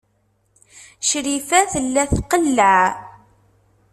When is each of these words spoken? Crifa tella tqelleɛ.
Crifa 1.07 1.59
tella 1.71 2.03
tqelleɛ. 2.15 2.81